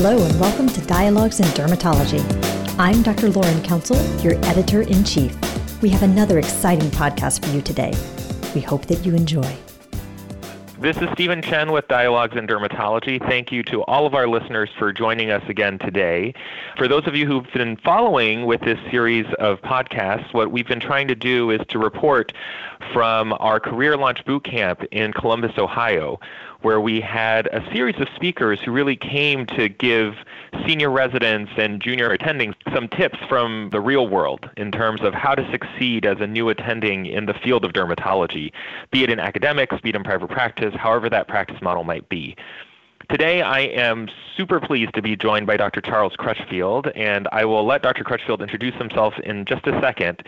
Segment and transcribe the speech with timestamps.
[0.00, 2.22] Hello, and welcome to Dialogues in Dermatology.
[2.78, 3.30] I'm Dr.
[3.30, 5.36] Lauren Council, your editor in chief.
[5.82, 7.92] We have another exciting podcast for you today.
[8.54, 9.56] We hope that you enjoy.
[10.80, 13.18] This is Steven Chen with Dialogues in Dermatology.
[13.18, 16.32] Thank you to all of our listeners for joining us again today.
[16.76, 20.78] For those of you who've been following with this series of podcasts, what we've been
[20.78, 22.32] trying to do is to report
[22.92, 26.20] from our Career Launch Bootcamp in Columbus, Ohio,
[26.62, 30.14] where we had a series of speakers who really came to give
[30.66, 35.34] senior residents and junior attendings some tips from the real world in terms of how
[35.34, 38.50] to succeed as a new attending in the field of dermatology,
[38.90, 42.34] be it in academics, be it in private practice, however that practice model might be.
[43.10, 45.80] Today, I am super pleased to be joined by Dr.
[45.80, 48.04] Charles Crutchfield, and I will let Dr.
[48.04, 50.22] Crutchfield introduce himself in just a second.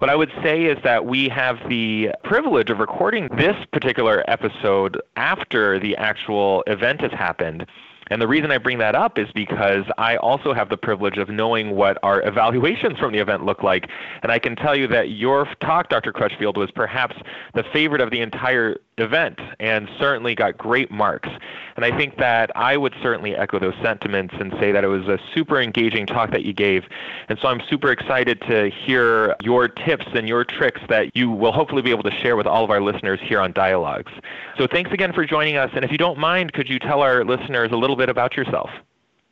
[0.00, 5.00] What I would say is that we have the privilege of recording this particular episode
[5.16, 7.64] after the actual event has happened.
[8.10, 11.28] And the reason I bring that up is because I also have the privilege of
[11.28, 13.88] knowing what our evaluations from the event look like.
[14.22, 16.12] And I can tell you that your talk, Dr.
[16.12, 17.16] Crutchfield, was perhaps
[17.54, 21.28] the favorite of the entire event and certainly got great marks.
[21.76, 25.06] And I think that I would certainly echo those sentiments and say that it was
[25.06, 26.84] a super engaging talk that you gave.
[27.28, 31.52] And so I'm super excited to hear your tips and your tricks that you will
[31.52, 34.12] hopefully be able to share with all of our listeners here on Dialogues.
[34.56, 35.70] So thanks again for joining us.
[35.74, 38.70] And if you don't mind, could you tell our listeners a little bit about yourself?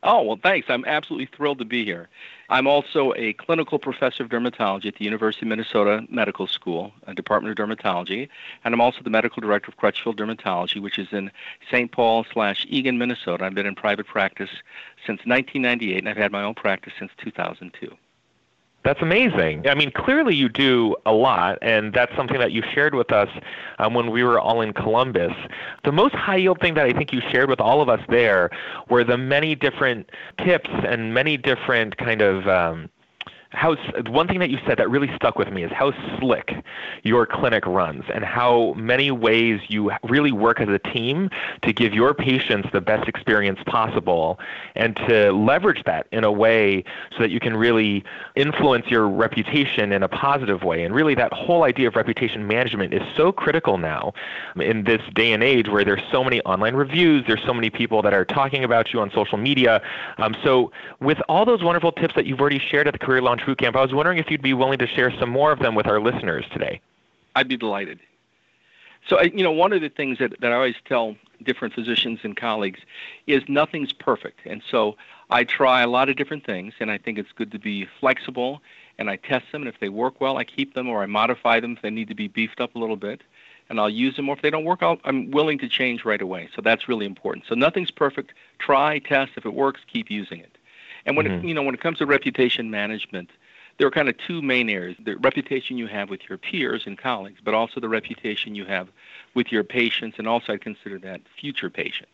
[0.07, 0.67] Oh, well, thanks.
[0.69, 2.09] I'm absolutely thrilled to be here.
[2.49, 7.15] I'm also a clinical professor of dermatology at the University of Minnesota Medical School, a
[7.15, 8.29] Department of Dermatology,
[8.63, 11.31] and I'm also the medical director of Crutchfield Dermatology, which is in
[11.71, 11.91] St.
[11.91, 13.45] Paul slash Eagan, Minnesota.
[13.45, 14.51] I've been in private practice
[15.07, 17.97] since 1998, and I've had my own practice since 2002.
[18.85, 19.67] That's amazing.
[19.67, 23.29] I mean, clearly you do a lot, and that's something that you shared with us
[23.79, 25.33] um, when we were all in Columbus.
[25.83, 28.51] The most high yield thing that I think you shared with all of us there
[28.87, 30.11] were the many different
[30.45, 32.91] tips and many different kind of um,
[33.55, 33.75] how
[34.07, 36.53] one thing that you said that really stuck with me is how slick
[37.03, 41.29] your clinic runs and how many ways you really work as a team
[41.61, 44.39] to give your patients the best experience possible
[44.75, 48.03] and to leverage that in a way so that you can really
[48.35, 50.83] influence your reputation in a positive way.
[50.83, 54.13] And really that whole idea of reputation management is so critical now
[54.55, 58.01] in this day and age where there's so many online reviews there's so many people
[58.01, 59.81] that are talking about you on social media.
[60.17, 63.44] Um, so with all those wonderful tips that you've already shared at the career launch
[63.45, 63.75] Boot Camp.
[63.75, 66.01] I was wondering if you'd be willing to share some more of them with our
[66.01, 66.81] listeners today.
[67.35, 67.99] I'd be delighted.
[69.07, 72.35] So, you know, one of the things that, that I always tell different physicians and
[72.35, 72.79] colleagues
[73.27, 74.39] is nothing's perfect.
[74.45, 74.95] And so
[75.29, 78.61] I try a lot of different things, and I think it's good to be flexible,
[78.97, 81.59] and I test them, and if they work well, I keep them, or I modify
[81.59, 83.21] them if they need to be beefed up a little bit,
[83.69, 86.21] and I'll use them, or if they don't work, i am willing to change right
[86.21, 86.49] away.
[86.55, 87.45] So that's really important.
[87.47, 88.33] So nothing's perfect.
[88.59, 89.33] Try, test.
[89.35, 90.54] If it works, keep using it.
[91.05, 91.45] And when mm-hmm.
[91.45, 93.29] it, you know when it comes to reputation management,
[93.77, 96.97] there are kind of two main areas the reputation you have with your peers and
[96.97, 98.87] colleagues, but also the reputation you have
[99.33, 102.13] with your patients, and also I consider that future patients.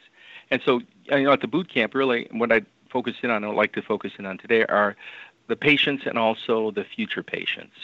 [0.50, 3.48] And so, you know, at the boot camp, really, what I focus in on, I
[3.48, 4.96] would like to focus in on today, are
[5.48, 7.76] the patients and also the future patients.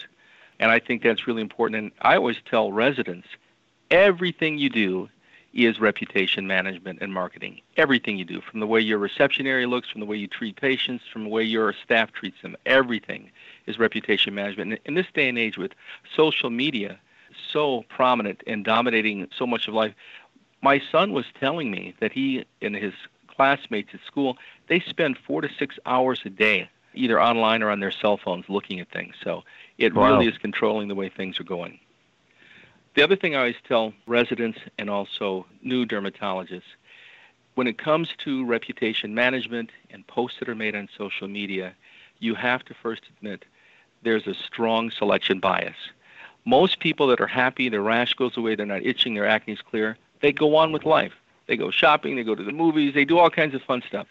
[0.59, 1.79] And I think that's really important.
[1.79, 3.27] And I always tell residents
[3.89, 5.09] everything you do
[5.65, 7.61] is reputation management and marketing.
[7.77, 10.55] Everything you do, from the way your reception area looks, from the way you treat
[10.55, 13.31] patients, from the way your staff treats them, everything
[13.65, 14.71] is reputation management.
[14.71, 15.71] And in this day and age with
[16.15, 16.99] social media
[17.51, 19.93] so prominent and dominating so much of life,
[20.61, 22.93] my son was telling me that he and his
[23.27, 24.37] classmates at school,
[24.67, 28.45] they spend four to six hours a day either online or on their cell phones
[28.49, 29.15] looking at things.
[29.23, 29.43] So
[29.77, 30.11] it wow.
[30.11, 31.79] really is controlling the way things are going.
[32.97, 36.73] The other thing I always tell residents and also new dermatologists
[37.53, 41.75] when it comes to reputation management and posts that are made on social media,
[42.17, 43.45] you have to first admit
[44.01, 45.75] there's a strong selection bias.
[46.43, 49.61] Most people that are happy, their rash goes away, they're not itching, their acne is
[49.61, 51.13] clear, they go on with life.
[51.45, 54.07] They go shopping, they go to the movies, they do all kinds of fun stuff.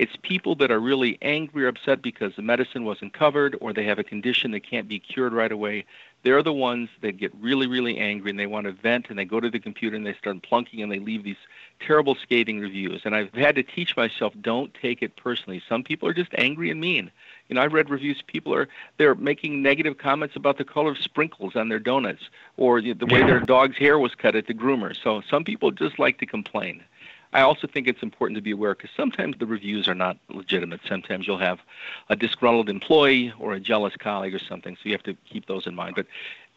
[0.00, 3.84] It's people that are really angry or upset because the medicine wasn't covered or they
[3.84, 5.84] have a condition that can't be cured right away
[6.22, 9.24] they're the ones that get really, really angry and they want to vent and they
[9.24, 11.36] go to the computer and they start plunking and they leave these
[11.80, 13.02] terrible scathing reviews.
[13.04, 15.62] And I've had to teach myself don't take it personally.
[15.66, 17.10] Some people are just angry and mean.
[17.48, 18.22] You know, I've read reviews.
[18.26, 18.68] People are
[18.98, 23.22] they're making negative comments about the color of sprinkles on their donuts or the way
[23.22, 24.94] their dog's hair was cut at the groomer.
[25.02, 26.84] So some people just like to complain.
[27.32, 30.80] I also think it's important to be aware because sometimes the reviews are not legitimate.
[30.88, 31.60] Sometimes you'll have
[32.08, 35.66] a disgruntled employee or a jealous colleague or something, so you have to keep those
[35.66, 35.94] in mind.
[35.94, 36.06] But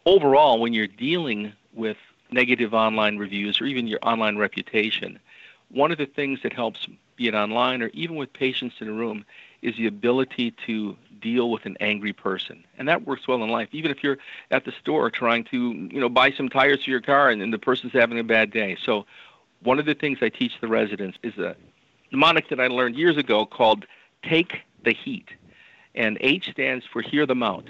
[0.06, 1.98] overall, when you're dealing with
[2.32, 5.20] negative online reviews or even your online reputation,
[5.70, 8.92] one of the things that helps be it online or even with patients in a
[8.92, 9.26] room,
[9.62, 12.64] is the ability to deal with an angry person.
[12.78, 13.70] And that works well in life.
[13.72, 14.18] Even if you're
[14.52, 17.54] at the store trying to, you know, buy some tires for your car and, and
[17.54, 18.76] the person's having a bad day.
[18.84, 19.06] So
[19.64, 21.56] one of the things I teach the residents is a
[22.12, 23.86] mnemonic that I learned years ago called
[24.24, 25.30] take the heat.
[25.96, 27.68] And H stands for hear them out.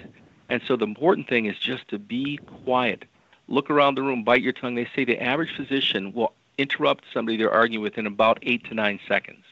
[0.48, 3.04] And so the important thing is just to be quiet.
[3.48, 4.74] Look around the room, bite your tongue.
[4.74, 8.74] They say the average physician will interrupt somebody they're arguing with in about eight to
[8.74, 9.44] nine seconds.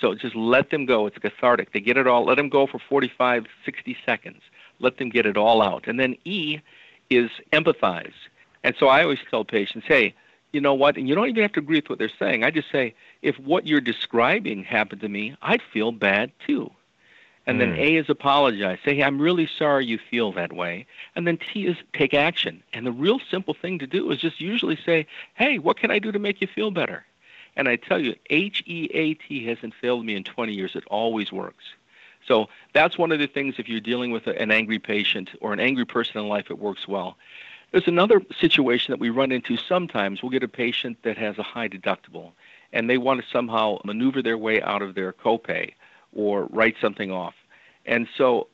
[0.00, 1.06] So just let them go.
[1.06, 1.72] It's cathartic.
[1.72, 2.24] They get it all.
[2.24, 4.42] Let them go for 45, 60 seconds.
[4.78, 5.86] Let them get it all out.
[5.86, 6.60] And then E
[7.10, 8.12] is empathize.
[8.62, 10.14] And so I always tell patients, hey,
[10.52, 10.96] you know what?
[10.96, 12.44] And you don't even have to agree with what they're saying.
[12.44, 16.70] I just say, if what you're describing happened to me, I'd feel bad too.
[17.46, 17.60] And mm.
[17.60, 17.80] then hmm.
[17.80, 18.78] A is apologize.
[18.84, 20.86] Say, hey, I'm really sorry you feel that way.
[21.16, 22.62] And then T is take action.
[22.72, 25.98] And the real simple thing to do is just usually say, hey, what can I
[25.98, 27.04] do to make you feel better?
[27.56, 30.76] And I tell you, H E A T hasn't failed me in 20 years.
[30.76, 31.64] It always works.
[32.26, 35.60] So that's one of the things if you're dealing with an angry patient or an
[35.60, 37.16] angry person in life, it works well.
[37.70, 40.22] There's another situation that we run into sometimes.
[40.22, 42.32] We'll get a patient that has a high deductible
[42.72, 45.72] and they want to somehow maneuver their way out of their copay
[46.14, 47.34] or write something off.
[47.86, 48.48] And so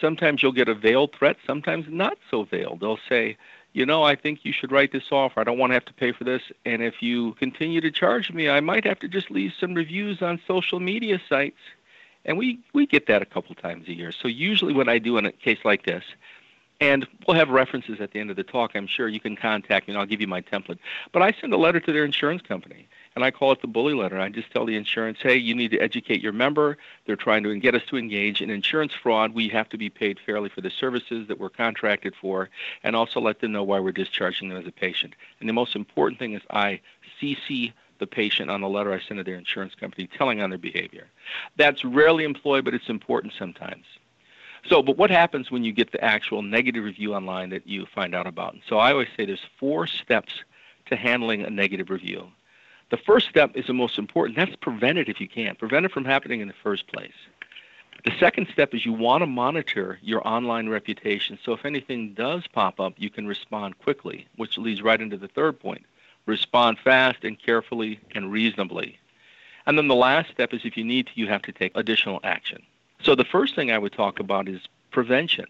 [0.00, 2.80] sometimes you'll get a veiled threat, sometimes not so veiled.
[2.80, 3.36] They'll say,
[3.72, 5.32] you know, I think you should write this off.
[5.36, 6.42] I don't want to have to pay for this.
[6.64, 10.22] And if you continue to charge me, I might have to just leave some reviews
[10.22, 11.60] on social media sites.
[12.24, 14.12] And we, we get that a couple times a year.
[14.12, 16.04] So usually what I do in a case like this,
[16.80, 19.86] and we'll have references at the end of the talk, I'm sure you can contact
[19.86, 20.78] me and I'll give you my template.
[21.12, 23.92] But I send a letter to their insurance company and I call it the bully
[23.92, 24.18] letter.
[24.18, 26.78] I just tell the insurance, hey, you need to educate your member.
[27.06, 29.34] They're trying to get us to engage in insurance fraud.
[29.34, 32.48] We have to be paid fairly for the services that we're contracted for,
[32.82, 35.14] and also let them know why we're discharging them as a patient.
[35.40, 36.80] And the most important thing is I
[37.20, 40.58] CC the patient on the letter I send to their insurance company telling on their
[40.58, 41.08] behavior.
[41.56, 43.84] That's rarely employed, but it's important sometimes.
[44.68, 48.14] So, but what happens when you get the actual negative review online that you find
[48.14, 48.54] out about?
[48.54, 50.44] And so I always say there's four steps
[50.86, 52.30] to handling a negative review.
[52.90, 54.36] The first step is the most important.
[54.36, 55.54] That's prevent it if you can.
[55.54, 57.14] Prevent it from happening in the first place.
[58.04, 61.38] The second step is you want to monitor your online reputation.
[61.44, 65.28] So if anything does pop up, you can respond quickly, which leads right into the
[65.28, 65.84] third point.
[66.26, 68.98] Respond fast and carefully and reasonably.
[69.66, 72.20] And then the last step is if you need to, you have to take additional
[72.24, 72.62] action.
[73.02, 74.60] So the first thing I would talk about is
[74.90, 75.46] prevention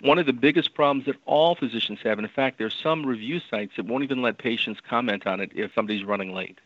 [0.00, 3.40] one of the biggest problems that all physicians have, and in fact, there's some review
[3.50, 6.58] sites that won't even let patients comment on it if somebody's running late,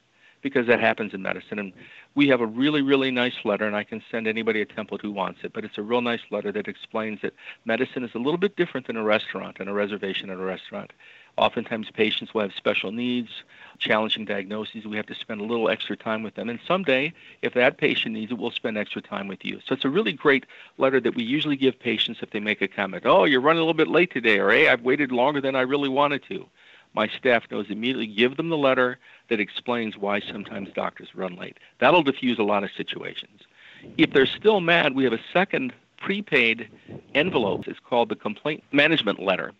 [0.43, 1.59] because that happens in medicine.
[1.59, 1.73] And
[2.15, 5.11] we have a really, really nice letter, and I can send anybody a template who
[5.11, 7.35] wants it, but it's a real nice letter that explains that
[7.65, 10.93] medicine is a little bit different than a restaurant and a reservation at a restaurant.
[11.39, 13.43] Oftentimes, patients will have special needs,
[13.79, 14.87] challenging diagnoses.
[14.87, 16.51] We have to spend a little extra time with them.
[16.51, 19.61] And someday, if that patient needs it, we'll spend extra time with you.
[19.67, 20.45] So it's a really great
[20.77, 23.07] letter that we usually give patients if they make a comment.
[23.07, 25.63] Oh, you're running a little bit late today, or hey, I've waited longer than I
[25.63, 26.47] really wanted to.
[26.95, 28.07] My staff knows immediately.
[28.07, 28.99] Give them the letter
[29.31, 31.57] that explains why sometimes doctors run late.
[31.79, 33.41] That'll diffuse a lot of situations.
[33.97, 36.69] If they're still mad, we have a second prepaid
[37.15, 37.67] envelope.
[37.67, 39.53] It's called the complaint management letter.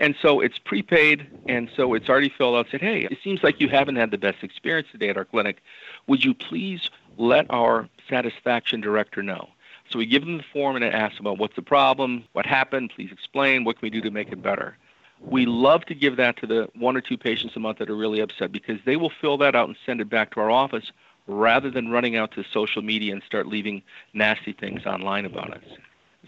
[0.00, 2.68] And so it's prepaid, and so it's already filled out.
[2.70, 5.60] Said, hey, it seems like you haven't had the best experience today at our clinic.
[6.06, 9.48] Would you please let our satisfaction director know?
[9.90, 12.92] So we give them the form and it asks about what's the problem, what happened,
[12.94, 14.76] please explain, what can we do to make it better.
[15.20, 17.96] We love to give that to the one or two patients a month that are
[17.96, 20.92] really upset because they will fill that out and send it back to our office
[21.26, 23.82] rather than running out to social media and start leaving
[24.12, 25.64] nasty things online about us.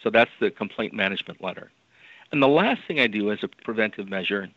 [0.02, 1.70] So that's the complaint management letter.
[2.32, 4.48] And the last thing I do as a preventive measure,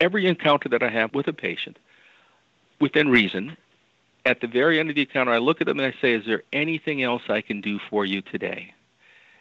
[0.00, 1.78] every encounter that I have with a patient,
[2.80, 3.56] within reason,
[4.24, 6.24] at the very end of the encounter, I look at them and I say, Is
[6.26, 8.74] there anything else I can do for you today?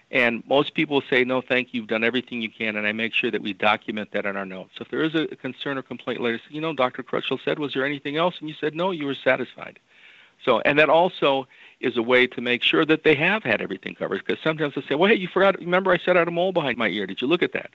[0.10, 3.13] And most people say, No, thank you, you've done everything you can, and I make
[3.13, 4.72] sure that we document that in our notes.
[4.77, 7.04] So if there is a concern or complaint later, say, you know, Dr.
[7.04, 8.36] Crutchfield said, Was there anything else?
[8.39, 9.80] And you said, No, you were satisfied.
[10.44, 11.48] So, and that also
[11.80, 14.24] is a way to make sure that they have had everything covered.
[14.26, 16.52] Because sometimes they say, well, hey, you forgot, remember I said I had a mole
[16.52, 17.06] behind my ear.
[17.06, 17.72] Did you look at that?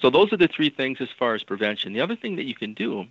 [0.00, 1.92] So those are the three things as far as prevention.
[1.92, 3.06] The other thing that you can do,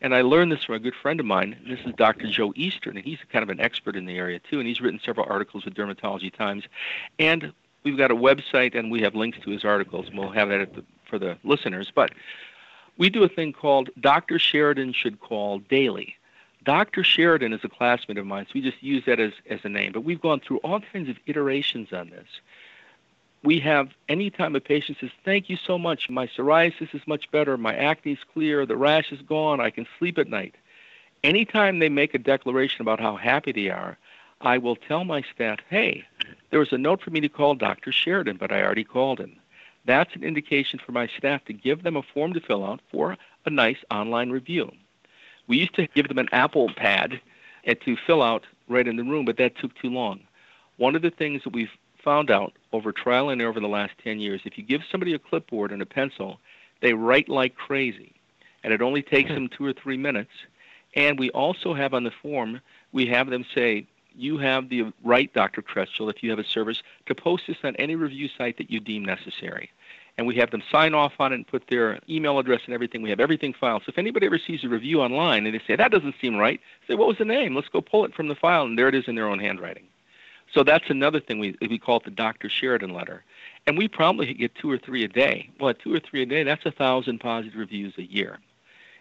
[0.00, 2.30] and I learned this from a good friend of mine, this is Dr.
[2.30, 5.00] Joe Eastern, and he's kind of an expert in the area too, and he's written
[5.04, 6.64] several articles with Dermatology Times.
[7.18, 10.50] And we've got a website, and we have links to his articles, and we'll have
[10.50, 11.90] that the, for the listeners.
[11.92, 12.12] But
[12.96, 14.38] we do a thing called Dr.
[14.38, 16.16] Sheridan Should Call Daily.
[16.68, 17.02] Dr.
[17.02, 19.90] Sheridan is a classmate of mine, so we just use that as, as a name.
[19.90, 22.26] But we've gone through all kinds of iterations on this.
[23.42, 27.30] We have any time a patient says, Thank you so much, my psoriasis is much
[27.30, 30.56] better, my acne is clear, the rash is gone, I can sleep at night.
[31.24, 33.96] anytime they make a declaration about how happy they are,
[34.42, 36.04] I will tell my staff, hey,
[36.50, 37.92] there was a note for me to call Dr.
[37.92, 39.40] Sheridan, but I already called him.
[39.86, 43.16] That's an indication for my staff to give them a form to fill out for
[43.46, 44.70] a nice online review.
[45.48, 47.20] We used to give them an Apple pad
[47.66, 50.20] to fill out right in the room, but that took too long.
[50.76, 51.72] One of the things that we've
[52.04, 55.14] found out over trial and error over the last 10 years, if you give somebody
[55.14, 56.38] a clipboard and a pencil,
[56.80, 58.14] they write like crazy.
[58.62, 60.30] And it only takes them two or three minutes.
[60.94, 62.60] And we also have on the form,
[62.92, 65.62] we have them say, you have the right, Dr.
[65.62, 68.80] Crutchfield, if you have a service, to post this on any review site that you
[68.80, 69.70] deem necessary
[70.18, 73.02] and we have them sign off on it and put their email address and everything.
[73.02, 73.82] We have everything filed.
[73.86, 76.60] So if anybody ever sees a review online and they say, that doesn't seem right,
[76.88, 77.54] say, what was the name?
[77.54, 79.84] Let's go pull it from the file, and there it is in their own handwriting.
[80.52, 82.48] So that's another thing we, we call it the Dr.
[82.48, 83.22] Sheridan letter.
[83.66, 85.50] And we probably get two or three a day.
[85.60, 88.40] Well, two or three a day, that's a thousand positive reviews a year.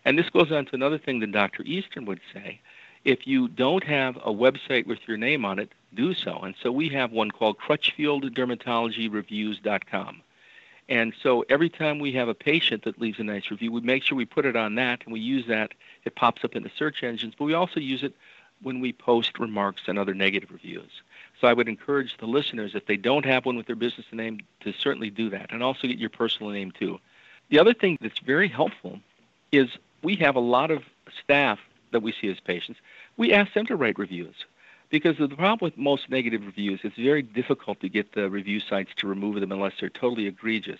[0.05, 1.63] And this goes on to another thing that Dr.
[1.63, 2.61] Eastern would say.
[3.05, 6.37] If you don't have a website with your name on it, do so.
[6.39, 10.21] And so we have one called CrutchfieldDermatologyReviews.com.
[10.89, 14.03] And so every time we have a patient that leaves a nice review, we make
[14.03, 15.73] sure we put it on that and we use that.
[16.05, 18.13] It pops up in the search engines, but we also use it
[18.61, 20.89] when we post remarks and other negative reviews.
[21.39, 24.39] So I would encourage the listeners, if they don't have one with their business name,
[24.61, 26.99] to certainly do that and also get your personal name too.
[27.49, 28.99] The other thing that's very helpful
[29.51, 29.69] is
[30.03, 30.83] we have a lot of
[31.23, 31.59] staff
[31.91, 32.79] that we see as patients.
[33.17, 34.35] We ask them to write reviews.
[34.89, 38.91] Because the problem with most negative reviews, it's very difficult to get the review sites
[38.97, 40.79] to remove them unless they're totally egregious.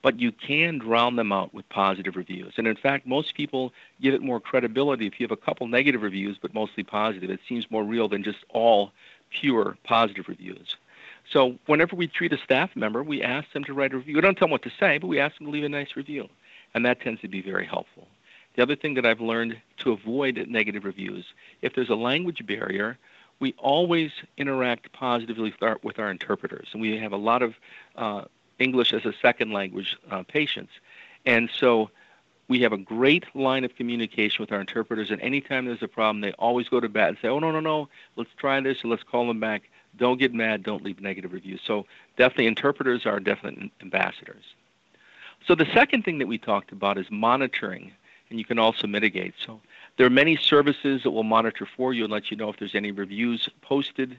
[0.00, 2.54] But you can drown them out with positive reviews.
[2.56, 6.00] And in fact, most people give it more credibility if you have a couple negative
[6.00, 7.28] reviews, but mostly positive.
[7.28, 8.92] It seems more real than just all
[9.28, 10.76] pure positive reviews.
[11.30, 14.14] So whenever we treat a staff member, we ask them to write a review.
[14.14, 15.94] We don't tell them what to say, but we ask them to leave a nice
[15.94, 16.28] review.
[16.74, 18.08] And that tends to be very helpful.
[18.54, 21.26] The other thing that I've learned to avoid negative reviews,
[21.60, 22.98] if there's a language barrier,
[23.42, 27.54] we always interact positively with our, interpreters, and we have a lot of
[27.96, 28.22] uh,
[28.60, 30.70] English as a second language uh, patients.
[31.26, 31.90] And so
[32.46, 36.20] we have a great line of communication with our interpreters, and anytime there's a problem,
[36.20, 38.92] they always go to bat and say, oh, no, no, no, let's try this, and
[38.92, 39.68] let's call them back.
[39.96, 40.62] Don't get mad.
[40.62, 41.60] Don't leave negative reviews.
[41.66, 41.84] So
[42.16, 44.44] definitely interpreters are definite ambassadors.
[45.48, 47.90] So the second thing that we talked about is monitoring,
[48.30, 49.34] and you can also mitigate.
[49.44, 49.60] So
[49.96, 52.74] there are many services that will monitor for you and let you know if there's
[52.74, 54.16] any reviews posted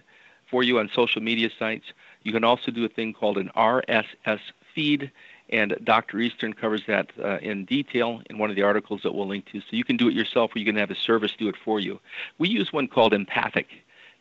[0.49, 1.85] for you on social media sites.
[2.23, 4.39] You can also do a thing called an RSS
[4.73, 5.11] feed,
[5.49, 6.19] and Dr.
[6.19, 9.59] Eastern covers that uh, in detail in one of the articles that we'll link to.
[9.61, 11.79] So you can do it yourself or you can have a service do it for
[11.79, 11.99] you.
[12.37, 13.65] We use one called Empathiq,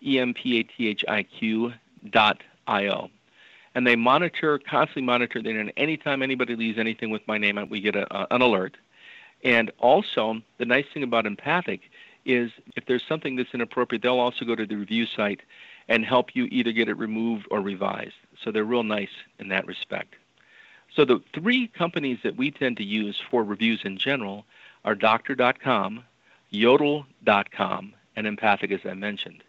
[0.04, 1.73] E-M-P-A-T-H-I-Q
[2.11, 3.11] dot I-O.
[3.75, 7.97] And they monitor, constantly monitor, and anytime anybody leaves anything with my name, we get
[7.97, 8.76] a, an alert.
[9.42, 11.80] And also, the nice thing about Empathiq
[12.25, 15.40] is if there's something that's inappropriate, they'll also go to the review site
[15.88, 18.14] and help you either get it removed or revised.
[18.42, 20.14] So they're real nice in that respect.
[20.94, 24.44] So the three companies that we tend to use for reviews in general
[24.84, 26.04] are Doctor.com,
[26.52, 29.42] yodle.com, and Empathiq, as I mentioned.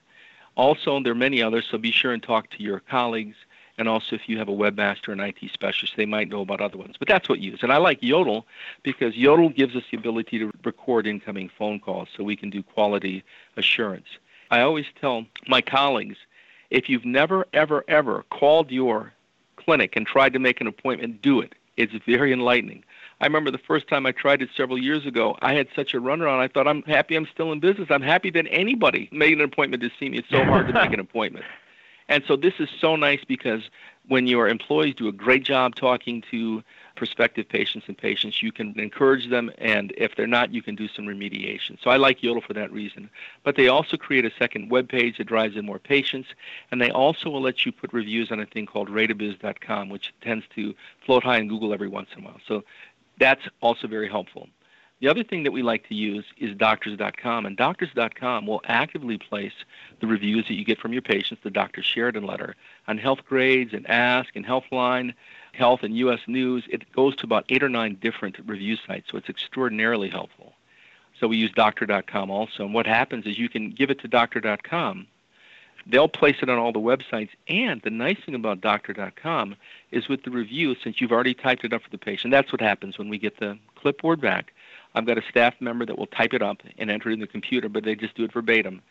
[0.56, 3.36] Also, there are many others, so be sure and talk to your colleagues
[3.78, 6.78] and also if you have a webmaster and IT specialist, they might know about other
[6.78, 6.96] ones.
[6.98, 7.64] But that's what you use.
[7.64, 8.46] And I like Yodle
[8.84, 12.62] because Yodle gives us the ability to record incoming phone calls so we can do
[12.62, 13.24] quality
[13.58, 14.08] assurance.
[14.52, 16.18] I always tell my colleagues,
[16.70, 19.14] if you've never, ever, ever called your
[19.56, 21.56] clinic and tried to make an appointment, do it.
[21.76, 22.84] It's very enlightening.
[23.20, 25.38] I remember the first time I tried it several years ago.
[25.42, 26.40] I had such a runaround.
[26.40, 27.88] I thought, I'm happy I'm still in business.
[27.90, 30.20] I'm happy that anybody made an appointment to see me.
[30.20, 31.46] It's so hard to make an appointment.
[32.10, 33.70] And so this is so nice because
[34.08, 36.62] when your employees do a great job talking to
[36.96, 40.88] prospective patients and patients, you can encourage them, and if they're not, you can do
[40.90, 41.82] some remediation.
[41.82, 43.10] So I like Yodle for that reason.
[43.44, 46.30] But they also create a second web page that drives in more patients,
[46.70, 50.46] and they also will let you put reviews on a thing called RateABiz.com, which tends
[50.56, 52.40] to float high in Google every once in a while.
[52.46, 52.64] So
[53.18, 54.50] that's also very helpful.
[55.04, 59.52] The other thing that we like to use is doctors.com, and doctors.com will actively place
[60.00, 61.84] the reviews that you get from your patients, the Dr.
[61.84, 62.56] Sheridan letter,
[62.88, 65.14] on Healthgrades and Ask and Healthline,
[65.52, 66.22] Health and U.S.
[66.26, 66.64] News.
[66.70, 70.54] It goes to about eight or nine different review sites, so it's extraordinarily helpful.
[71.20, 75.08] So we use doctor.com also, and what happens is you can give it to doctor.com.
[75.86, 79.58] They'll place it on all the websites, and the nice thing about doctor.com
[79.92, 82.62] is with the review, since you've already typed it up for the patient, that's what
[82.62, 84.54] happens when we get the clipboard back
[84.96, 87.28] I've got a staff member that will type it up and enter it in the
[87.28, 88.82] computer, but they just do it verbatim.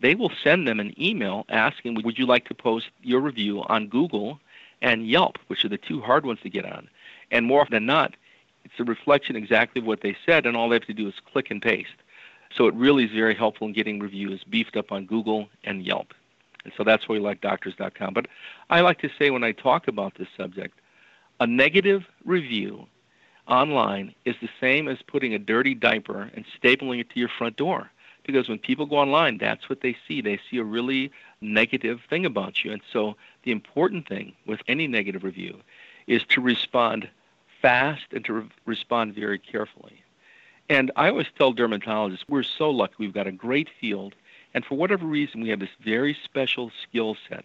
[0.00, 3.88] They will send them an email asking, Would you like to post your review on
[3.88, 4.40] Google
[4.80, 6.88] and Yelp, which are the two hard ones to get on?
[7.30, 8.14] And more often than not,
[8.64, 11.14] it's a reflection exactly of what they said, and all they have to do is
[11.32, 11.90] click and paste.
[12.56, 16.14] So it really is very helpful in getting reviews beefed up on Google and Yelp.
[16.64, 18.14] And so that's why we like doctors.com.
[18.14, 18.26] But
[18.70, 20.78] I like to say when I talk about this subject,
[21.40, 22.86] a negative review
[23.48, 27.56] online is the same as putting a dirty diaper and stapling it to your front
[27.56, 27.90] door.
[28.24, 30.20] Because when people go online, that's what they see.
[30.20, 32.72] They see a really negative thing about you.
[32.72, 35.60] And so the important thing with any negative review
[36.06, 37.08] is to respond
[37.60, 40.02] fast and to re- respond very carefully.
[40.68, 42.94] And I always tell dermatologists, we're so lucky.
[42.98, 44.14] We've got a great field.
[44.54, 47.44] And for whatever reason, we have this very special skill set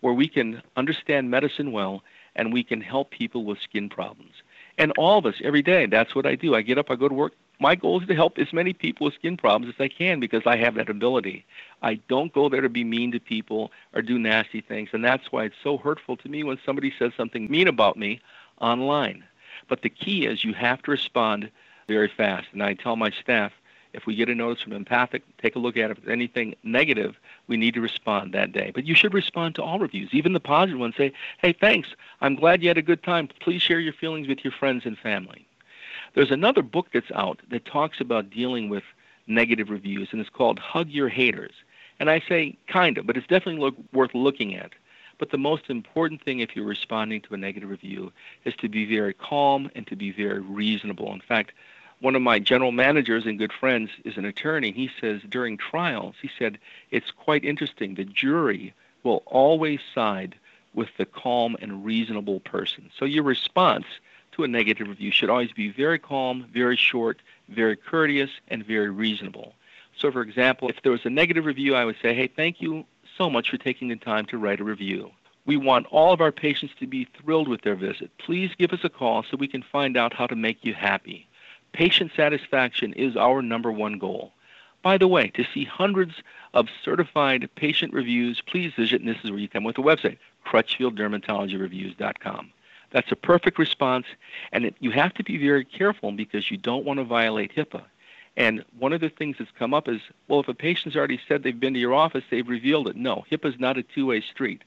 [0.00, 2.02] where we can understand medicine well
[2.36, 4.32] and we can help people with skin problems.
[4.78, 6.54] And all of us, every day, that's what I do.
[6.54, 7.32] I get up, I go to work.
[7.60, 10.42] My goal is to help as many people with skin problems as I can because
[10.44, 11.44] I have that ability.
[11.82, 14.88] I don't go there to be mean to people or do nasty things.
[14.92, 18.20] And that's why it's so hurtful to me when somebody says something mean about me
[18.60, 19.24] online.
[19.68, 21.50] But the key is you have to respond
[21.86, 22.48] very fast.
[22.52, 23.52] And I tell my staff,
[23.94, 25.92] if we get a notice from Empathiq, take a look at it.
[25.92, 28.72] If it's anything negative, we need to respond that day.
[28.74, 30.96] But you should respond to all reviews, even the positive ones.
[30.96, 31.88] Say, hey, thanks.
[32.20, 33.28] I'm glad you had a good time.
[33.40, 35.46] Please share your feelings with your friends and family.
[36.14, 38.84] There's another book that's out that talks about dealing with
[39.26, 41.54] negative reviews, and it's called Hug Your Haters.
[41.98, 44.72] And I say kind of, but it's definitely look, worth looking at.
[45.18, 48.12] But the most important thing if you're responding to a negative review
[48.44, 51.12] is to be very calm and to be very reasonable.
[51.12, 51.52] In fact,
[52.04, 54.72] one of my general managers and good friends is an attorney.
[54.72, 56.58] He says during trials, he said,
[56.90, 57.94] it's quite interesting.
[57.94, 60.34] The jury will always side
[60.74, 62.90] with the calm and reasonable person.
[62.98, 63.86] So your response
[64.32, 68.90] to a negative review should always be very calm, very short, very courteous, and very
[68.90, 69.54] reasonable.
[69.96, 72.84] So, for example, if there was a negative review, I would say, hey, thank you
[73.16, 75.10] so much for taking the time to write a review.
[75.46, 78.10] We want all of our patients to be thrilled with their visit.
[78.18, 81.28] Please give us a call so we can find out how to make you happy.
[81.74, 84.32] Patient satisfaction is our number one goal.
[84.82, 86.14] By the way, to see hundreds
[86.54, 90.18] of certified patient reviews, please visit, and this is where you come with the website,
[90.46, 92.52] crutchfielddermatologyreviews.com.
[92.92, 94.06] That's a perfect response,
[94.52, 97.82] and it, you have to be very careful because you don't want to violate HIPAA.
[98.36, 101.42] And one of the things that's come up is, well, if a patient's already said
[101.42, 102.94] they've been to your office, they've revealed it.
[102.94, 104.62] No, HIPAA is not a two-way street.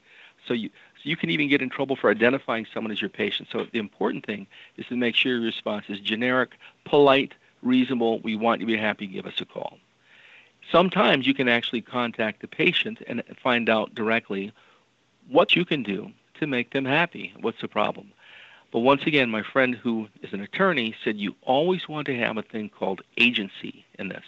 [0.46, 0.70] So you,
[1.08, 3.50] you can even get in trouble for identifying someone as your patient.
[3.52, 6.52] So the important thing is to make sure your response is generic,
[6.86, 8.20] polite, reasonable.
[8.20, 9.08] We want you to be happy.
[9.08, 9.78] Give us a call.
[10.72, 14.52] Sometimes you can actually contact the patient and find out directly
[15.30, 17.34] what you can do to make them happy.
[17.40, 18.12] What's the problem?
[18.72, 22.38] But once again, my friend who is an attorney said you always want to have
[22.38, 24.26] a thing called agency in this.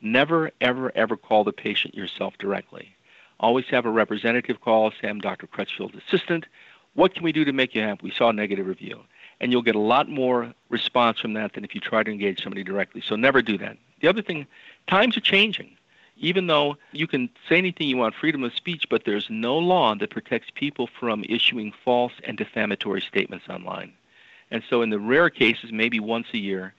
[0.00, 2.95] Never, ever, ever call the patient yourself directly.
[3.38, 5.46] Always have a representative call, say, I'm Dr.
[5.46, 6.46] Crutchfield's assistant.
[6.94, 8.00] What can we do to make you happy?
[8.04, 9.00] We saw a negative review.
[9.40, 12.42] And you'll get a lot more response from that than if you try to engage
[12.42, 13.02] somebody directly.
[13.02, 13.76] So never do that.
[14.00, 14.46] The other thing,
[14.86, 15.76] times are changing.
[16.16, 19.94] Even though you can say anything you want, freedom of speech, but there's no law
[19.94, 23.92] that protects people from issuing false and defamatory statements online.
[24.50, 26.72] And so, in the rare cases, maybe once a year,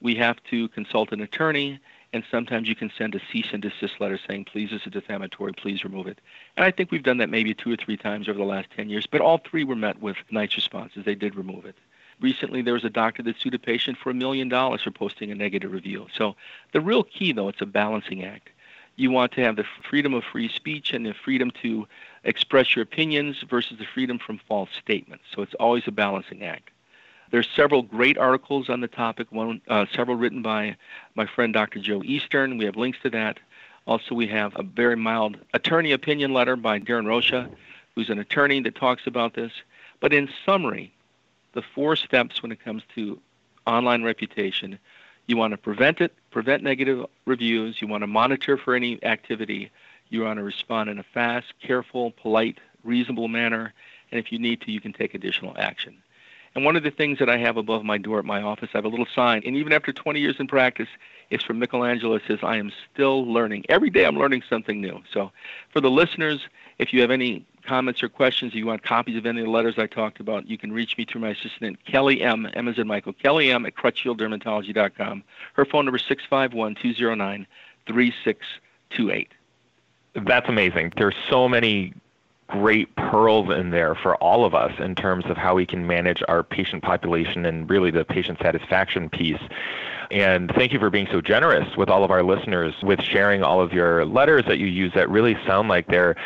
[0.00, 1.78] we have to consult an attorney
[2.12, 5.52] and sometimes you can send a cease and desist letter saying, please, this is defamatory,
[5.52, 6.20] please remove it.
[6.56, 8.88] And I think we've done that maybe two or three times over the last 10
[8.88, 11.04] years, but all three were met with nice responses.
[11.04, 11.76] They did remove it.
[12.20, 15.30] Recently, there was a doctor that sued a patient for a million dollars for posting
[15.30, 16.06] a negative review.
[16.14, 16.36] So
[16.72, 18.50] the real key, though, it's a balancing act.
[18.96, 21.86] You want to have the freedom of free speech and the freedom to
[22.24, 25.24] express your opinions versus the freedom from false statements.
[25.34, 26.70] So it's always a balancing act.
[27.30, 30.76] There's several great articles on the topic, one, uh, several written by
[31.14, 31.78] my friend Dr.
[31.78, 32.58] Joe Eastern.
[32.58, 33.38] We have links to that.
[33.86, 37.48] Also, we have a very mild attorney opinion letter by Darren Rocha,
[37.94, 39.52] who's an attorney that talks about this.
[40.00, 40.92] But in summary,
[41.52, 43.20] the four steps when it comes to
[43.66, 44.78] online reputation
[45.30, 49.70] you want to prevent it, prevent negative reviews, you want to monitor for any activity,
[50.08, 53.72] you want to respond in a fast, careful, polite, reasonable manner,
[54.10, 56.02] and if you need to, you can take additional action.
[56.54, 58.78] And one of the things that I have above my door at my office, I
[58.78, 60.88] have a little sign, and even after 20 years in practice,
[61.30, 62.16] it's from Michelangelo.
[62.16, 63.66] It says, I am still learning.
[63.68, 65.00] Every day I'm learning something new.
[65.12, 65.30] So
[65.72, 66.40] for the listeners,
[66.78, 69.50] if you have any comments or questions, if you want copies of any of the
[69.52, 72.48] letters I talked about, you can reach me through my assistant, Kelly M.
[72.54, 73.64] M as in Michael, Kelly M.
[73.64, 75.22] at crutchfielddermatology.com.
[75.52, 77.46] Her phone number is 651 209
[77.86, 79.32] 3628.
[80.14, 80.92] That's amazing.
[80.96, 81.94] There's so many
[82.50, 86.22] great pearls in there for all of us in terms of how we can manage
[86.28, 89.40] our patient population and really the patient satisfaction piece.
[90.10, 93.60] And thank you for being so generous with all of our listeners with sharing all
[93.60, 96.16] of your letters that you use that really sound like they're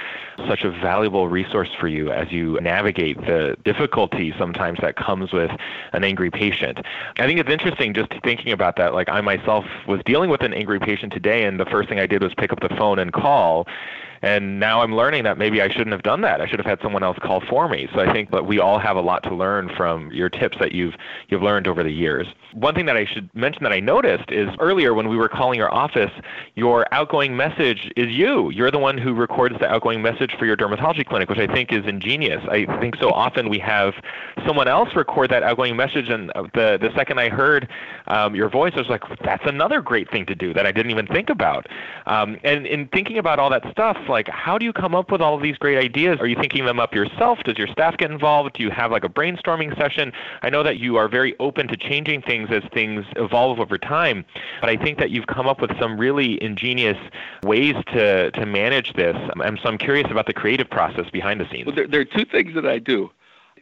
[0.48, 5.50] such a valuable resource for you as you navigate the difficulty sometimes that comes with
[5.92, 6.78] an angry patient.
[7.18, 8.94] I think it's interesting just thinking about that.
[8.94, 12.06] Like I myself was dealing with an angry patient today, and the first thing I
[12.06, 13.66] did was pick up the phone and call.
[14.24, 16.40] And now I'm learning that maybe I shouldn't have done that.
[16.40, 17.88] I should have had someone else call for me.
[17.92, 20.72] So I think that we all have a lot to learn from your tips that
[20.72, 20.94] you've
[21.28, 22.26] you've learned over the years.
[22.54, 25.58] One thing that I should mention that I noticed is earlier when we were calling
[25.58, 26.10] your office,
[26.54, 28.48] your outgoing message is you.
[28.48, 31.70] You're the one who records the outgoing message for your dermatology clinic, which I think
[31.70, 32.42] is ingenious.
[32.48, 33.92] I think so often we have
[34.46, 37.68] someone else record that outgoing message, and the the second I heard
[38.06, 40.92] um, your voice, I was like, that's another great thing to do that I didn't
[40.92, 41.66] even think about.
[42.06, 45.20] Um, and in thinking about all that stuff, like how do you come up with
[45.20, 46.20] all of these great ideas?
[46.20, 47.40] Are you thinking them up yourself?
[47.44, 48.54] Does your staff get involved?
[48.54, 50.12] Do you have like a brainstorming session?
[50.42, 54.24] I know that you are very open to changing things as things evolve over time,
[54.60, 56.96] but I think that you've come up with some really ingenious
[57.42, 59.16] ways to, to manage this.
[59.16, 61.66] Um, and so I'm curious about the creative process behind the scenes.
[61.66, 63.10] Well, there, there are two things that I do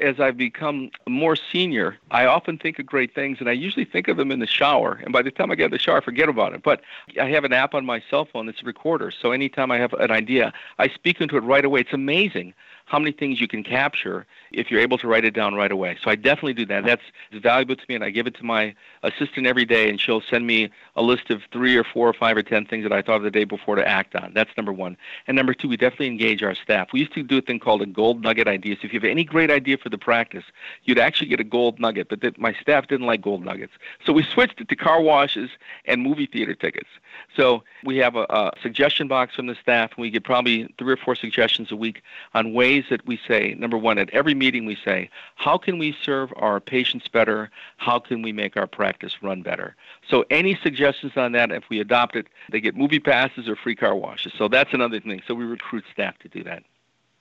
[0.01, 4.09] as I've become more senior, I often think of great things, and I usually think
[4.09, 5.01] of them in the shower.
[5.05, 6.63] And by the time I get in the shower, I forget about it.
[6.63, 6.83] But
[7.21, 9.11] I have an app on my cell phone that's a recorder.
[9.11, 11.81] So anytime I have an idea, I speak into it right away.
[11.81, 12.55] It's amazing
[12.93, 15.97] how many things you can capture if you're able to write it down right away.
[16.05, 16.85] So I definitely do that.
[16.85, 17.03] That's
[17.33, 20.47] valuable to me, and I give it to my assistant every day, and she'll send
[20.47, 23.17] me a list of three or four or five or ten things that I thought
[23.17, 24.35] of the day before to act on.
[24.35, 24.99] That's number one.
[25.27, 26.89] And number two, we definitely engage our staff.
[26.93, 28.75] We used to do a thing called a gold nugget idea.
[28.75, 30.45] So if you have any great idea for the practice,
[30.85, 33.73] you'd actually get a gold nugget, but my staff didn't like gold nuggets.
[34.05, 35.49] So we switched it to car washes
[35.87, 36.91] and movie theater tickets.
[37.35, 40.93] So we have a, a suggestion box from the staff, and we get probably three
[40.93, 42.03] or four suggestions a week
[42.35, 45.79] on ways ways that we say, number one, at every meeting we say, how can
[45.79, 47.51] we serve our patients better?
[47.77, 49.75] How can we make our practice run better?
[50.09, 53.77] So any suggestions on that, if we adopt it, they get movie passes or free
[53.77, 54.33] car washes.
[54.37, 55.23] So that's another thing.
[55.27, 56.63] So we recruit staff to do that.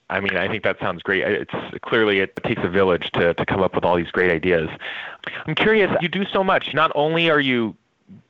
[0.10, 1.24] I mean, I think that sounds great.
[1.24, 4.70] It's clearly it takes a village to, to come up with all these great ideas.
[5.48, 6.74] I'm curious, you do so much.
[6.74, 7.78] Not only are you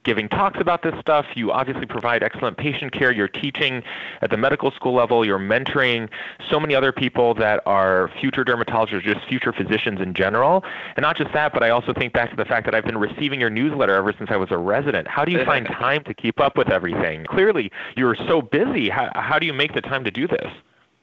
[0.03, 1.25] giving talks about this stuff.
[1.35, 3.11] You obviously provide excellent patient care.
[3.11, 3.83] You're teaching
[4.21, 5.25] at the medical school level.
[5.25, 6.09] You're mentoring
[6.49, 10.63] so many other people that are future dermatologists, just future physicians in general.
[10.95, 12.97] And not just that, but I also think back to the fact that I've been
[12.97, 15.07] receiving your newsletter ever since I was a resident.
[15.07, 17.25] How do you find time to keep up with everything?
[17.25, 18.89] Clearly, you're so busy.
[18.89, 20.47] How, how do you make the time to do this?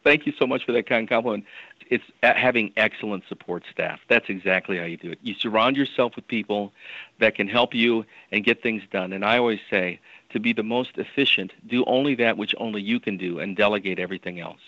[0.05, 1.45] Thank you so much for that kind compliment
[1.91, 4.01] it's having excellent support staff.
[4.09, 5.19] That's exactly how you do it.
[5.23, 6.73] You surround yourself with people
[7.19, 9.13] that can help you and get things done.
[9.13, 13.01] And I always say, to be the most efficient, do only that which only you
[13.01, 14.61] can do and delegate everything else.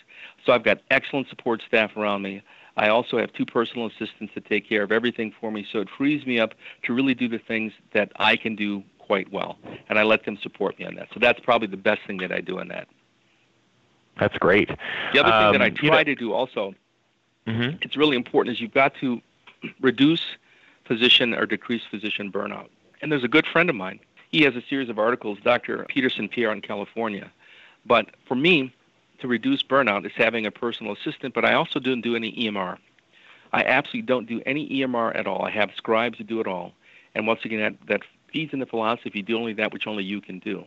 [0.45, 2.43] So I've got excellent support staff around me.
[2.77, 5.89] I also have two personal assistants that take care of everything for me, so it
[5.91, 6.55] frees me up
[6.85, 9.59] to really do the things that I can do quite well.
[9.91, 11.09] And I let them support me on that.
[11.13, 12.89] So that's probably the best thing that I do in that.
[14.19, 14.71] That's great.
[15.13, 16.75] The other um, thing that I um, try you know, to do also
[17.47, 17.77] mm-hmm.
[17.83, 19.21] it's really important is you've got to
[19.81, 20.23] reduce
[20.85, 22.69] physician or decrease physician burnout.
[23.01, 24.01] And there's a good friend of mine.
[24.31, 25.85] He has a series of articles, Dr.
[25.89, 27.31] Peterson Pierre in California.
[27.87, 28.73] But for me,
[29.21, 32.79] to reduce burnout is having a personal assistant, but I also don't do any EMR.
[33.53, 35.45] I absolutely don't do any EMR at all.
[35.45, 36.73] I have scribes who do it all.
[37.15, 38.01] And once again, that, that
[38.33, 40.65] feeds into philosophy do only that which only you can do.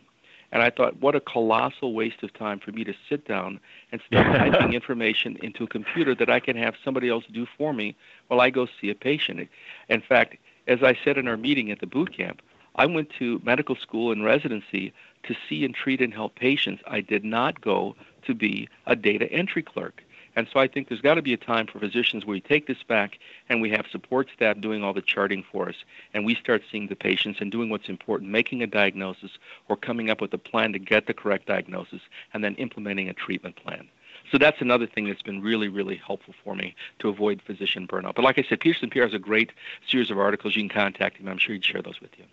[0.54, 3.58] And I thought, what a colossal waste of time for me to sit down
[3.90, 7.72] and start typing information into a computer that I can have somebody else do for
[7.72, 7.96] me
[8.28, 9.48] while I go see a patient.
[9.88, 10.36] In fact,
[10.68, 12.40] as I said in our meeting at the boot camp,
[12.76, 14.92] I went to medical school and residency
[15.24, 16.84] to see and treat and help patients.
[16.86, 20.03] I did not go to be a data entry clerk.
[20.36, 22.66] And so I think there's got to be a time for physicians where we take
[22.66, 23.18] this back
[23.48, 25.76] and we have support staff doing all the charting for us,
[26.12, 29.32] and we start seeing the patients and doing what's important, making a diagnosis
[29.68, 32.00] or coming up with a plan to get the correct diagnosis,
[32.32, 33.88] and then implementing a treatment plan.
[34.32, 38.14] So that's another thing that's been really, really helpful for me to avoid physician burnout.
[38.14, 39.52] But like I said, Peterson Pierre has a great
[39.86, 40.56] series of articles.
[40.56, 41.28] You can contact him.
[41.28, 42.24] I'm sure he'd share those with you.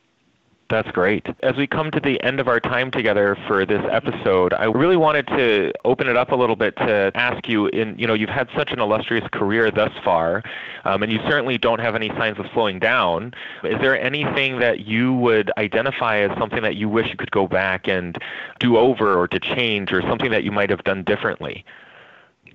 [0.71, 1.27] That's great.
[1.43, 4.95] As we come to the end of our time together for this episode, I really
[4.95, 8.29] wanted to open it up a little bit to ask you in you know, you've
[8.29, 10.43] had such an illustrious career thus far,
[10.85, 13.33] um, and you certainly don't have any signs of slowing down.
[13.65, 17.47] Is there anything that you would identify as something that you wish you could go
[17.47, 18.17] back and
[18.61, 21.65] do over or to change or something that you might have done differently?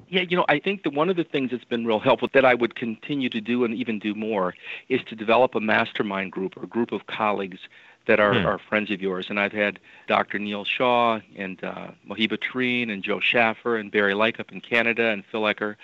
[0.09, 2.47] Yeah, you know, I think that one of the things that's been real helpful that
[2.47, 4.55] I would continue to do and even do more
[4.89, 7.59] is to develop a mastermind group or a group of colleagues
[8.07, 8.47] that are, hmm.
[8.47, 9.27] are friends of yours.
[9.29, 10.39] And I've had Dr.
[10.39, 15.11] Neil Shaw and uh, Mohiba Tareen and Joe Schaffer and Barry Lycka up in Canada
[15.11, 15.77] and Phil Ecker.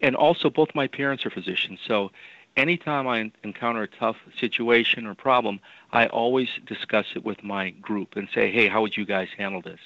[0.00, 1.80] And also, both my parents are physicians.
[1.86, 2.10] So
[2.58, 5.60] anytime I encounter a tough situation or problem,
[5.92, 9.62] I always discuss it with my group and say, hey, how would you guys handle
[9.62, 9.78] this?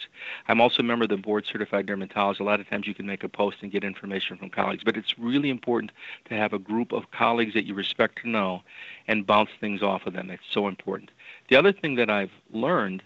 [0.48, 2.40] I'm also a member of the board certified dermatologist.
[2.40, 4.96] A lot of times you can make a post and get information from colleagues, but
[4.96, 5.92] it's really important
[6.24, 8.62] to have a group of colleagues that you respect to know
[9.06, 10.30] and bounce things off of them.
[10.30, 11.10] It's so important.
[11.48, 13.02] The other thing that I've learned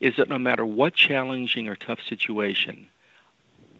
[0.00, 2.88] is that no matter what challenging or tough situation,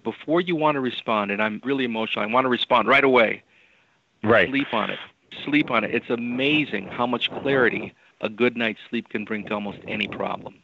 [0.04, 3.42] before you want to respond, and I'm really emotional, I want to respond right away.
[4.22, 4.50] Right.
[4.50, 4.98] Sleep on it
[5.44, 5.94] sleep on it.
[5.94, 10.62] It's amazing how much clarity a good night's sleep can bring to almost any problem.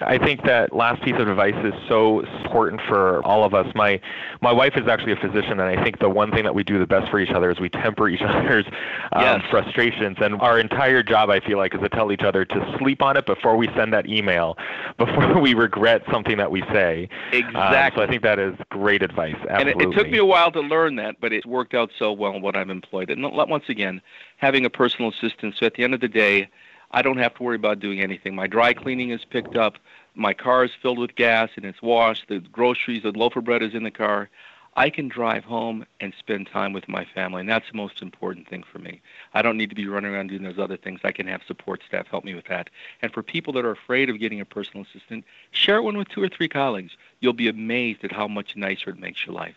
[0.00, 3.66] I think that last piece of advice is so important for all of us.
[3.74, 4.00] My
[4.40, 6.78] my wife is actually a physician, and I think the one thing that we do
[6.78, 8.66] the best for each other is we temper each other's
[9.12, 9.42] um, yes.
[9.50, 10.16] frustrations.
[10.20, 13.16] And our entire job, I feel like, is to tell each other to sleep on
[13.16, 14.56] it before we send that email,
[14.98, 17.08] before we regret something that we say.
[17.32, 17.54] Exactly.
[17.54, 19.36] Um, so I think that is great advice.
[19.48, 19.72] Absolutely.
[19.72, 22.12] And it, it took me a while to learn that, but it's worked out so
[22.12, 23.10] well what I'm employed.
[23.10, 24.00] And once again,
[24.38, 25.54] having a personal assistant.
[25.58, 26.48] So at the end of the day
[26.94, 28.36] I don't have to worry about doing anything.
[28.36, 29.78] My dry cleaning is picked up.
[30.14, 32.28] My car is filled with gas and it's washed.
[32.28, 34.30] The groceries, the loaf of bread is in the car.
[34.76, 38.48] I can drive home and spend time with my family, and that's the most important
[38.48, 39.02] thing for me.
[39.32, 41.00] I don't need to be running around doing those other things.
[41.02, 42.70] I can have support staff help me with that.
[43.02, 46.22] And for people that are afraid of getting a personal assistant, share one with two
[46.22, 46.96] or three colleagues.
[47.18, 49.56] You'll be amazed at how much nicer it makes your life.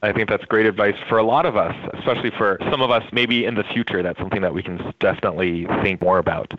[0.00, 3.02] I think that's great advice for a lot of us, especially for some of us
[3.10, 4.00] maybe in the future.
[4.00, 6.52] That's something that we can definitely think more about.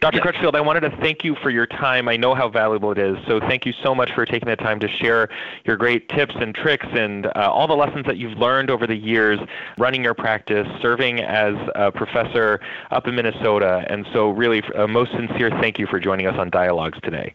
[0.00, 0.20] Dr.
[0.20, 2.08] Crutchfield, I wanted to thank you for your time.
[2.08, 3.18] I know how valuable it is.
[3.26, 5.28] So thank you so much for taking the time to share
[5.66, 8.96] your great tips and tricks and uh, all the lessons that you've learned over the
[8.96, 9.38] years
[9.76, 12.60] running your practice, serving as a professor
[12.92, 13.84] up in Minnesota.
[13.90, 17.34] And so, really, a most sincere thank you for joining us on Dialogues today.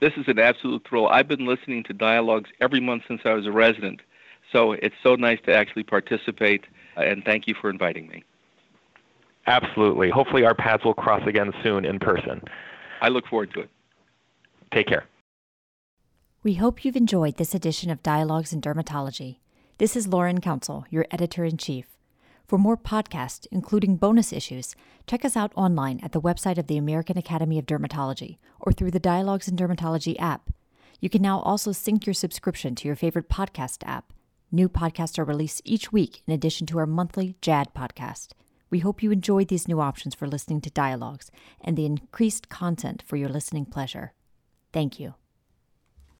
[0.00, 1.08] This is an absolute thrill.
[1.08, 4.00] I've been listening to Dialogues every month since I was a resident
[4.52, 6.64] so it's so nice to actually participate,
[6.96, 8.24] uh, and thank you for inviting me.
[9.46, 10.10] Absolutely.
[10.10, 12.42] Hopefully, our paths will cross again soon in person.
[13.00, 13.70] I look forward to it.
[14.72, 15.06] Take care.
[16.42, 19.38] We hope you've enjoyed this edition of Dialogues in Dermatology.
[19.78, 21.86] This is Lauren Council, your editor in chief.
[22.46, 24.74] For more podcasts, including bonus issues,
[25.06, 28.90] check us out online at the website of the American Academy of Dermatology or through
[28.90, 30.50] the Dialogues in Dermatology app.
[31.00, 34.12] You can now also sync your subscription to your favorite podcast app
[34.52, 38.30] New podcasts are released each week in addition to our monthly JAAD podcast.
[38.68, 43.04] We hope you enjoyed these new options for listening to dialogues and the increased content
[43.06, 44.12] for your listening pleasure.
[44.72, 45.14] Thank you.